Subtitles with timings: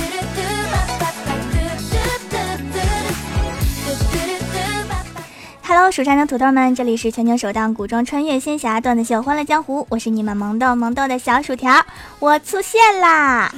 [5.78, 11.72] Hello，蜀山的土豆们，这里是全球首档古装穿越仙侠段子秀《欢乐江湖》，我是你们萌豆萌豆的小薯条，
[12.18, 13.54] 我出现啦！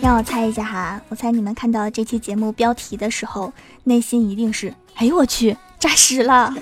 [0.00, 6.54] 让我猜一下哈，我猜你们看到这期节目标题的时候，内心一定是：哎呦我去，诈尸了！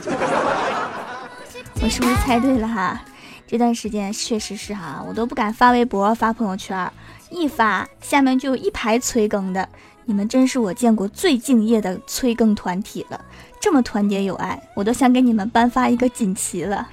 [1.83, 3.03] 我是不是猜对了哈？
[3.47, 6.91] 这段时间确实是哈，我都不敢发微博、发朋友圈，
[7.29, 9.69] 一发下面就一排催更的，
[10.07, 13.21] 你们真是我见过最敬业的催更团体了。
[13.61, 16.87] 这么团结友爱，我都想给你们颁发一个锦旗了。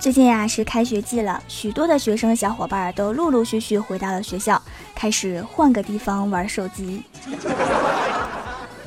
[0.00, 4.60] 最近呀是开学季了，许多的学生小伙伴都陆陆续续回到了学校，
[4.94, 7.02] 开始换个地方玩手机。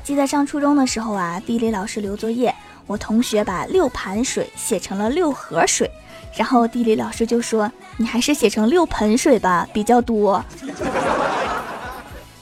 [0.03, 2.53] 记得上初中的时候啊，地理老师留作业，
[2.85, 5.89] 我同学把六盘水写成了六盒水，
[6.35, 10.43] 然后地理老师就说：“你还是写成六盆水吧，比较多，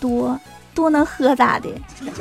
[0.02, 0.38] 多
[0.76, 1.70] 多能喝咋的？”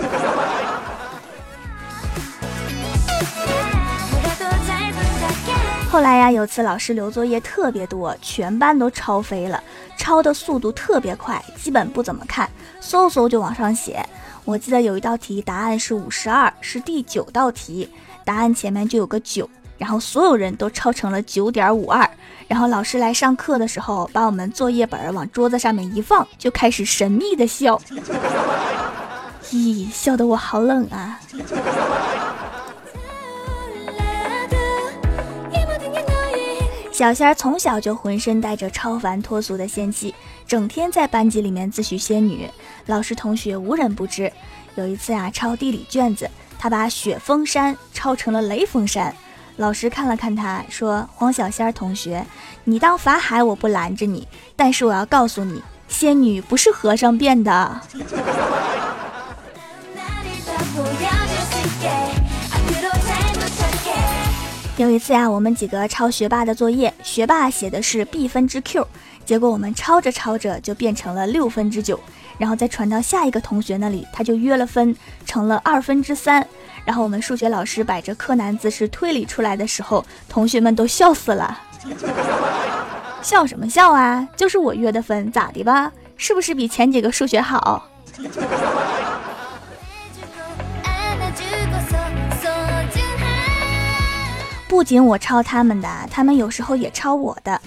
[5.90, 9.60] 后来呀，有次老师留作业特别多，全班都抄飞了，
[9.96, 12.48] 抄的速度特别快，基本不怎么看，
[12.80, 14.00] 嗖嗖就往上写。
[14.44, 17.90] 我记得有一道题，答案是五十二，是第九道题，
[18.24, 22.08] 答案前面就有个九，然后所有人都抄成了九点五二。
[22.46, 27.80] 然后老师来上课的时候，把我们作业本往桌子上面一放，就开始神秘的笑，
[29.50, 31.18] 咦，笑得我好冷啊。
[36.92, 40.14] 小仙儿从小就浑身带着超凡脱俗的仙气，
[40.46, 42.46] 整天在班级里面自诩仙女，
[42.84, 44.30] 老师同学无人不知。
[44.74, 49.14] 有一次啊，抄地理卷子，他把雪峰山抄成了雷峰山。
[49.56, 52.24] 老师看了看他，说：“黄小仙儿同学，
[52.64, 57.80] 你当法海我不拦着你，但是我要告诉你，仙女不是和尚变的。”
[64.78, 68.86] 有一次呀，我们几个抄学霸的作业，学霸写的是 b 分之 q，
[69.26, 72.00] 结果我们抄着抄着就变成了六分之九，
[72.38, 74.96] 然后再传到下一个同学那里，他就约了分
[75.26, 76.46] 成了二分之三，
[76.84, 81.60] 然后我们数学老师摆着柯南姿势推理出来的时候，同学们都笑死了。
[83.22, 84.26] 笑什么笑啊？
[84.36, 85.92] 就是我约的分，咋的吧？
[86.16, 87.86] 是不是比前几个数学好？
[94.68, 97.60] 不仅我抄他们的，他们有时候也抄我的。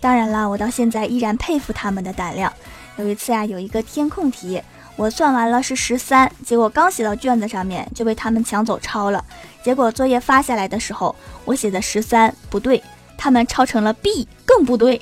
[0.00, 2.52] 当然了，我到现在依然佩服他们的胆量。
[2.96, 4.60] 有一次啊，有一个填空题，
[4.98, 9.24] 我算完了是十三，结果刚写到卷子上面就被他们抢走抄了。
[9.62, 11.14] 结果作业发下来的时候，
[11.44, 12.82] 我写的十三不对，
[13.16, 15.00] 他们抄成了 B，更不对。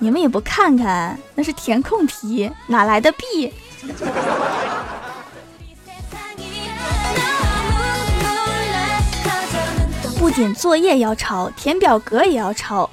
[0.00, 3.52] 你们也不看看，那是填空题，哪来的 B？
[10.18, 12.90] 不仅作业要抄，填表格也要抄。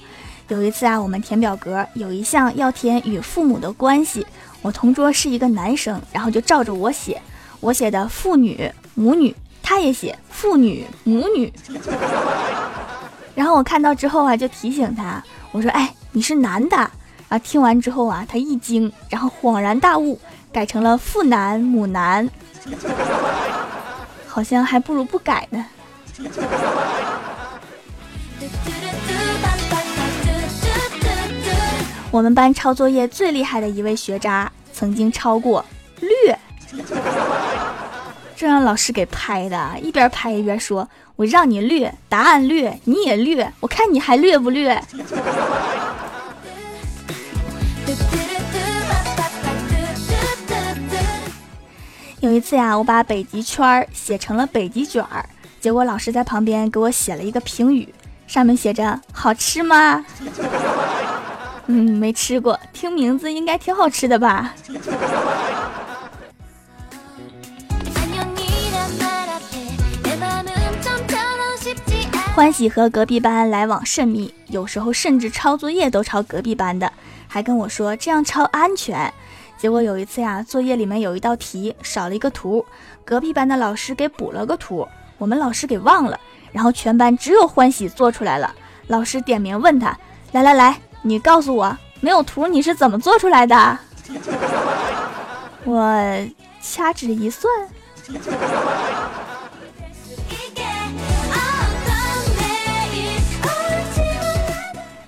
[0.49, 4.25] 有一次啊，我们填表格有一项要填与父母的关系，
[4.67, 7.21] 我同桌是一个男生，然后就照着我写，
[7.61, 9.33] 我写的父女母女，
[9.63, 11.53] 他也写父女母女。
[13.33, 15.23] 然后我看到之后啊，就提醒他，
[15.53, 16.75] 我说：“哎，你是男的。”
[17.29, 20.19] 啊，听完之后啊，他一惊，然后恍然大悟，
[20.51, 22.29] 改成了父男母男，
[24.27, 25.65] 好像还不如不改呢。
[32.11, 35.65] 我们班抄作业最厉害的一位学渣，曾经超过
[36.01, 36.37] 略，
[38.35, 40.87] 这让老师给拍的，一边拍一边说
[41.17, 44.79] ：“我让你略，答案略，你也略，我看你还略不略。”
[52.19, 55.03] 有一次呀，我把北极圈写成了北极卷，
[55.59, 57.91] 结果老师在旁边给我写了一个评语，
[58.27, 60.05] 上面写着“好吃吗？”
[61.67, 64.53] 嗯，没吃过，听名字应该挺好吃的吧。
[72.33, 76.91] 欢喜和隔壁班来往甚密，有时候甚至抄作业都抄隔壁班的，
[77.27, 79.11] 还跟我说这样抄安全。
[79.57, 82.63] 结果有一次呀，作业里面有一道题少了一个图，
[83.03, 84.87] 隔壁班的老师给补了个图，
[85.17, 86.19] 我们老师给忘了，
[86.51, 88.53] 然后全班只有欢喜做出来了。
[88.85, 89.97] 老师点名问他
[90.31, 93.77] ：“来来来，你告诉我，没有图你是怎么做出来的？”
[95.63, 96.27] 我
[96.61, 97.51] 掐指一算。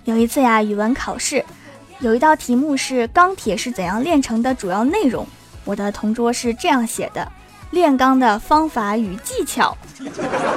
[0.05, 1.43] 有一次呀，语文考试。
[1.99, 5.27] 有一道题目是钢铁是怎样炼成的主要内容，
[5.65, 7.29] 我的同桌是这样写的：
[7.71, 9.77] 炼钢的方法与技巧，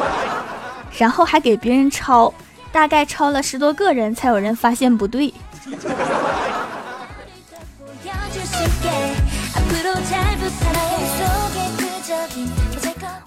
[0.97, 2.33] 然后还给别人抄，
[2.73, 5.33] 大概抄了十多个人才有人发现不对。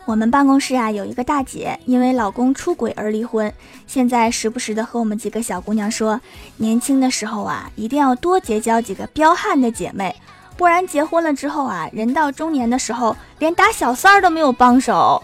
[0.06, 3.52] 我们办公室啊有一个大姐，因为老公出轨而离婚，
[3.88, 6.20] 现在时不时的和我们几个小姑娘说，
[6.58, 10.16] 年轻的时候啊一定要多结交几个彪悍的姐妹，
[10.56, 15.22] 不然结婚了之后啊，人到中年的时候连打小三儿都没有帮手。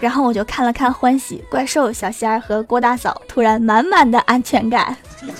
[0.00, 4.96] 然后我就看了看欢喜、怪兽、小仙儿和郭大嫂，突然满满的安全感。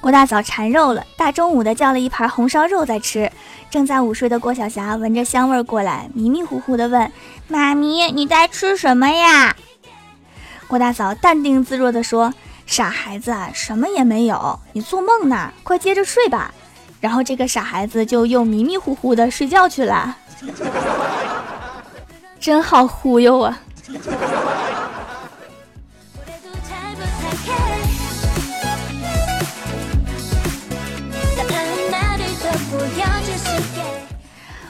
[0.00, 3.32] 郭大嫂馋肉了，大中午的叫了一盘红烧肉在吃。
[3.68, 7.10] 正在午睡的郭晓霞闻着香味过来，迷迷糊糊的问
[7.48, 9.56] ：“妈咪，你在吃什么呀？”
[10.68, 12.32] 郭大嫂淡定自若的说
[12.66, 16.54] ：“傻孩子，什么也没有，你做梦呢，快接着睡吧。”
[17.00, 20.16] 然后这个傻孩子就又迷迷糊糊的睡觉去了。
[22.40, 23.58] 真好忽悠啊！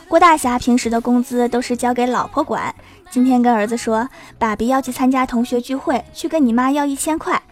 [0.08, 2.74] 郭大侠平时的工资都是交给老婆管，
[3.10, 4.08] 今天跟儿子说，
[4.38, 7.42] 爸比要去参加同学聚会，去跟你妈要一千块。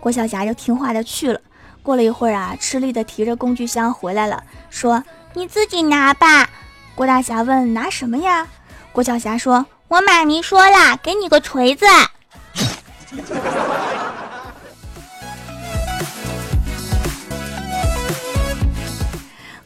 [0.00, 1.40] 郭小霞就听话的去了。
[1.84, 5.04] 过了一会儿啊，吃力的提着工具箱回来了，说
[5.34, 6.48] ：“你自己拿吧。”
[6.96, 8.48] 郭大侠问：“拿什么呀？”
[8.90, 11.84] 郭晓霞说：“我妈咪说了，给你个锤子。”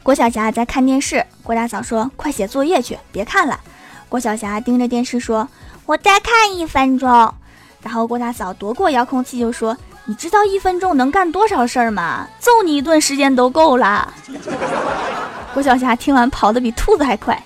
[0.03, 3.61] 郭晓霞在看电视，郭大嫂说：“快写作业去，别看了。”
[4.09, 5.47] 郭晓霞盯着电视说
[5.87, 7.33] ：“我再看一分钟。”
[7.81, 9.77] 然后郭大嫂夺过遥控器就说
[10.09, 12.27] ：“你知道一分钟能干多少事儿吗？
[12.39, 14.11] 揍你一顿时间都够了。”
[15.53, 17.39] 郭晓霞听完跑得比兔子还快。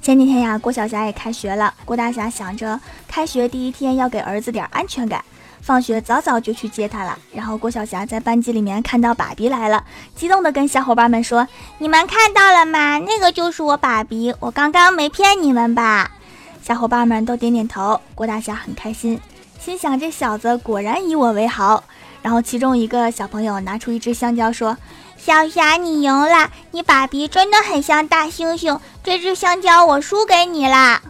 [0.00, 1.74] 前几天呀，郭晓霞也开学了。
[1.84, 2.78] 郭大侠想着
[3.08, 5.24] 开学第一天要给儿子点安全感，
[5.62, 7.16] 放学早早就去接他了。
[7.32, 9.82] 然后郭晓霞在班级里面看到爸比来了，
[10.14, 11.46] 激动的跟小伙伴们说
[11.78, 12.98] ：“你们看到了吗？
[12.98, 16.10] 那个就是我爸比，我刚刚没骗你们吧？”
[16.62, 18.00] 小伙伴们都点点头。
[18.14, 19.18] 郭大侠很开心，
[19.58, 21.82] 心想这小子果然以我为豪。
[22.20, 24.76] 然后其中一个小朋友拿出一只香蕉说。
[25.16, 26.50] 小霞，你赢了！
[26.72, 28.80] 你爸比真的很像大猩猩。
[29.04, 31.00] 这只香蕉我输给你啦。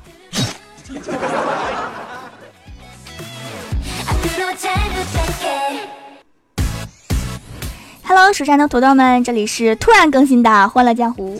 [8.33, 11.39] 蜀山的土豆们，这里是突然更新的《欢乐江湖》。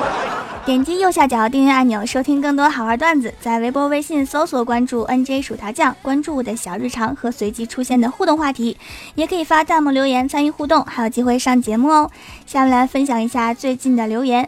[0.66, 3.32] 点击右下角订阅按钮，收听更多好玩段子。
[3.40, 8.76] 在微博、微信搜索关注 “nj 薯条酱”，关注我的小日常和随机出现的互动话题，
[9.14, 12.10] 也可以发弹幕留言参与互动，还有机会上节目哦。
[12.44, 14.46] 下面来分享一下最近的留言。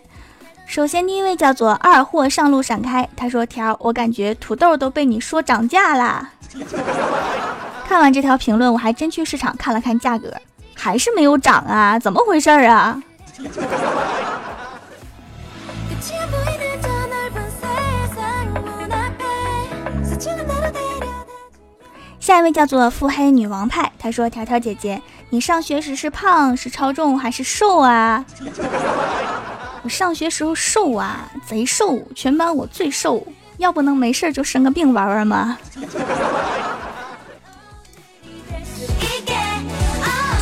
[0.66, 6.32] 首先，第一位叫做二货上路闪开，他说：“条，我感觉土豆都被你说涨价啦。”
[7.88, 10.32] 看完这条评论，我还真去市场看了看价格，
[10.74, 11.98] 还是没有涨啊？
[11.98, 13.02] 怎么回事啊？
[22.18, 28.24] 下一位叫做腹黑女王派，她说：“条条姐姐，你上学时是胖是超重还是瘦啊？”
[29.82, 35.58] 我上学时候瘦啊，贼瘦，全班我最瘦，要不能没事就生个病玩玩吗？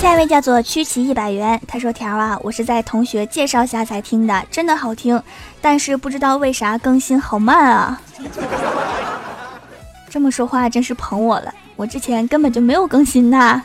[0.00, 5.20] 下一位叫做曲奇一百元，他说：“条啊，我是在同学介绍下才听的，真的好听，
[5.60, 8.00] 但是不知道为啥更新好慢啊。”
[10.08, 11.52] 这么说话真是捧我了。
[11.74, 13.60] 我之前根本就没有更新呐。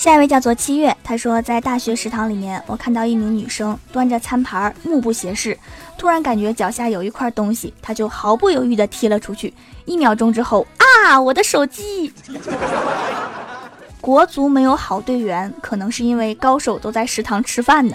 [0.00, 5.58] 下一位叫做七月，他说在大学食堂里面，我看到一名女生端着餐盘，目不斜视，
[5.98, 9.52] 突然感觉脚下有一块东西，他就毫不犹豫地踢了出去。
[9.84, 12.10] 一秒钟之后，啊，我的手机！
[14.00, 17.94] 国足没有好队员，可能是因为高手都在食堂吃饭呢。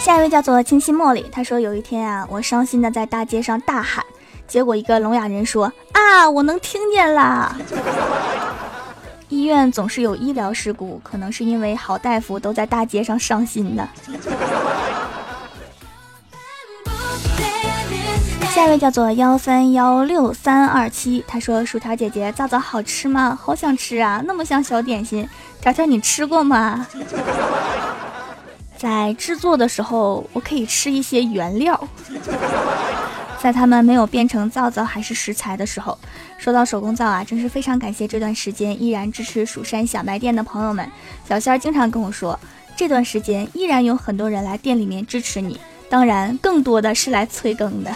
[0.00, 4.04] 下一位叫做清新茉莉，他说有一天啊，我伤心的在大街上大喊，
[4.54, 7.56] 结果一个聋哑人说啊，我能听见啦。
[9.28, 13.88] 医院总是有医疗事故，可能是因为好大夫都在大街上伤心呢。
[18.52, 23.36] 下一位叫做幺三幺六三二七，他说薯条姐姐皂皂好吃吗？
[23.42, 25.28] 好想吃啊，那么像小点心。
[25.60, 26.86] 条条你吃过吗？
[28.78, 31.88] 在制作的时候，我可以吃一些原料，
[33.44, 35.98] 在他们没有变成皂皂还是食材的时候。
[36.38, 40.90] 说到手工皂啊，真是非常感谢这段时间依然支持蜀山小卖店的朋友们。
[41.28, 42.40] 小仙儿经常跟我说，
[42.74, 45.60] 这段时间依然有很多人来店里面支持你，
[45.90, 47.94] 当然更多的是来催更的。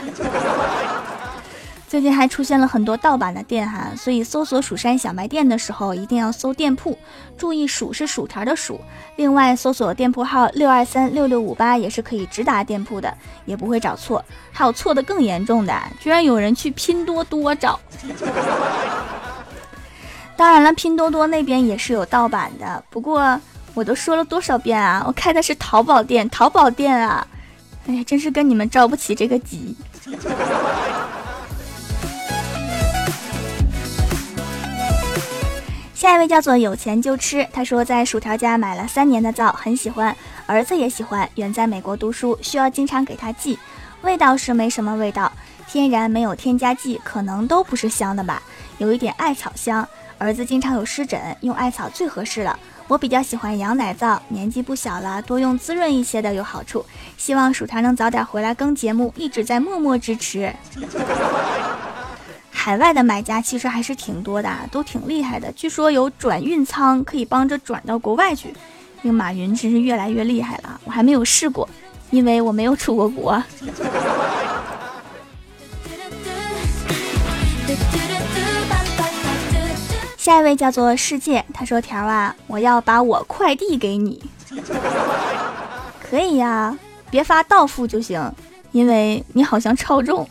[1.88, 6.96] 最近还出现了很多盗版的店哈，所以搜索蜀山小卖店的时候一定要搜店铺，
[7.38, 8.78] 注意薯是薯条的薯。
[9.16, 13.16] 另外搜索店铺号六二三六六五八也是可以直达店铺的，
[13.46, 14.22] 也不会找错。
[14.52, 17.80] 还有错的更严重的，居然有人去拼多多找。
[20.36, 23.40] 当然了，拼多多那边也是有盗版的，不过
[23.72, 27.26] 我都说了多少遍啊，我开的是淘宝店，淘宝店啊！
[27.86, 29.74] 哎呀，真是跟你们着不起这个急。
[35.98, 41.28] 下一位叫做有钱就吃，他说在薯条家买了三年的皂，很喜欢，儿子也喜欢。
[41.34, 43.58] 远在美国读书，需要经常给他寄。
[44.02, 45.32] 味道是没什么味道，
[45.66, 48.40] 天然没有添加剂，可能都不是香的吧，
[48.78, 49.84] 有一点艾草香。
[50.18, 52.56] 儿子经常有湿疹，用艾草最合适了。
[52.86, 56.86] 我比较喜欢羊奶皂，年纪不小了，多用滋润一些的有好处。
[57.16, 60.54] 希望薯条能早点回来更节目，一直在默默支持。
[62.68, 65.50] 海外的买家其实还是挺多的，都挺厉害的。
[65.52, 68.52] 据说有转运仓可以帮着转到国外去。
[69.00, 71.66] 那个马云真是越来越厉害了，我还没有试过，
[72.10, 73.42] 因为我没有出过国。
[80.18, 84.22] 下一位叫做世界，他说：“条啊，我要把我快递给你，
[86.02, 86.76] 可以呀，
[87.10, 88.30] 别发到付就行，
[88.72, 90.28] 因为你好像超重。”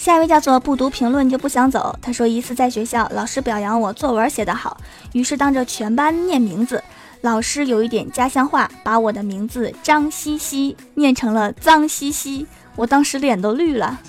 [0.00, 1.94] 下一位叫做不读评论就不想走。
[2.00, 4.78] 他说一次在学校，老师表扬我作文写得好，
[5.12, 6.82] 于是当着全班念名字。
[7.20, 12.46] 老师有一点家乡话，把我的名字张西西念成了脏兮兮。
[12.76, 14.00] 我当时脸都绿了。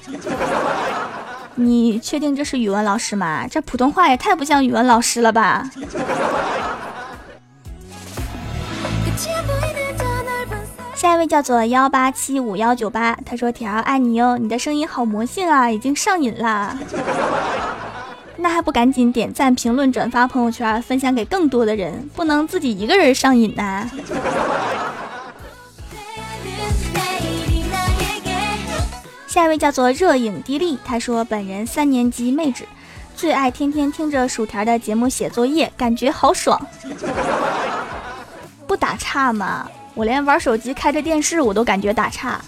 [1.55, 3.45] 你确定这是语文老师吗？
[3.45, 5.69] 这普通话也太不像语文老师了吧！
[11.01, 16.77] 下一位叫做幺八七五幺九八，他说：“条爱你哟，你的声音好魔性啊，已经上瘾了。
[18.37, 23.89] 那还不赶紧点赞、评论、转发朋友圈，分享给更多的人，不能自己一个人上瘾呐。
[29.25, 32.63] ”下一位叫做热影滴丽，他说：“本人三年级妹纸，
[33.15, 36.63] 最爱天天听着薯条的节目写作业，感觉好爽，
[38.67, 42.41] 不打岔吗？”我连玩手机开着电视我都感觉打岔。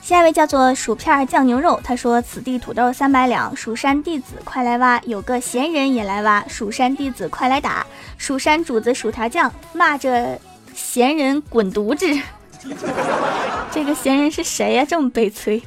[0.00, 10.38] 下一位叫做薯片酱牛肉，他说：“此地土豆三百两，蜀山弟子快来挖，有个闲人也来挖，蜀山弟子快来打，蜀山主子薯条酱骂着
[10.74, 12.06] 闲人滚犊子。
[13.70, 14.84] 这个闲人是谁呀？
[14.88, 15.62] 这么悲催。”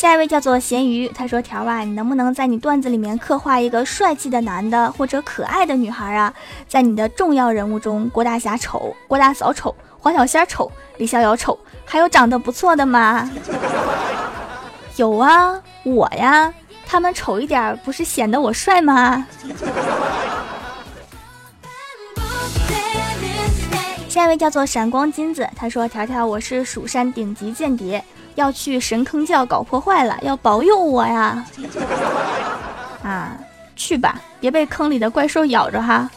[0.00, 6.32] 下一位叫做咸鱼，他说：“条啊，你能不能在你段子里面刻画一个帅气的男的或者可爱的女孩啊？
[6.66, 13.30] 在你的重要人物中，郭大侠丑，郭大嫂丑，黄小仙丑，李逍遥丑，还有长得不错的吗？
[14.96, 16.50] 有啊，我呀，
[16.86, 19.26] 他们丑一点不是显得我帅吗？”
[24.08, 28.02] 下一位叫做闪光金子，他说：“条条，我是蜀山顶级间谍。”
[28.34, 31.44] 要去神坑教搞破坏了，要保佑我呀！
[33.02, 33.36] 啊，
[33.76, 36.10] 去吧，别被坑里的怪兽咬着哈。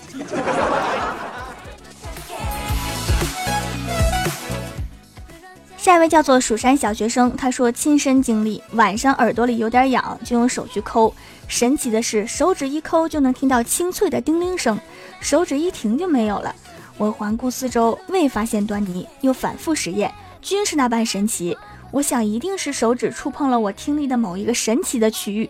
[5.78, 11.14] 下一位叫做蜀山小学生，他说亲身经历，晚上耳朵里有点痒，就用手去抠，
[11.50, 14.80] 神奇的是手指一抠就能听到清脆的叮铃声，
[15.20, 16.56] 手指一停就没有了。
[16.98, 21.58] 我环顾四周，未发现端倪，又反复实验，均是那般神奇。
[21.94, 25.48] 我想一定是手指触碰了我听力的某一个神奇的区域，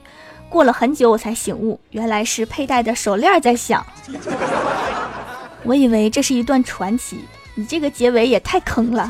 [0.50, 3.86] 过了很久我才醒悟，原来是佩戴的手链在响。
[5.64, 7.24] 我以为这是一段传奇，
[7.56, 9.10] 你这个结尾也太坑了。